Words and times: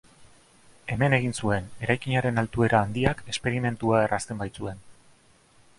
Hemen 0.93 1.15
egin 1.17 1.35
zuen, 1.43 1.67
eraikinaren 1.87 2.43
altuera 2.43 2.81
handiak, 2.87 3.23
esperimentua 3.35 4.03
errazten 4.09 4.45
baitzuen. 4.45 4.83